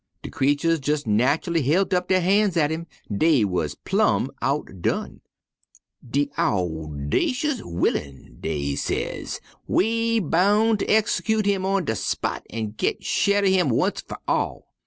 De 0.23 0.31
creeturs 0.31 0.79
jes' 0.87 1.03
natchully 1.05 1.61
hilt 1.61 1.93
up 1.93 2.07
der 2.07 2.21
han's 2.21 2.57
at 2.57 2.71
him, 2.71 2.87
dey 3.15 3.45
wuz 3.45 3.75
plumb 3.85 4.31
outdone. 4.41 5.21
'De 6.03 6.25
owdacious 6.39 7.59
vilyun!' 7.61 8.37
dey 8.41 8.73
ses, 8.75 9.39
'we 9.67 10.19
boun' 10.21 10.75
ter 10.79 10.87
exescoot 10.87 11.45
him 11.45 11.67
on 11.67 11.85
de 11.85 11.95
spot 11.95 12.43
an' 12.49 12.71
git 12.75 13.03
shed 13.03 13.43
uv 13.43 13.51
'im 13.51 13.71
onct 13.71 14.01
fer 14.09 14.17
all.' 14.27 14.65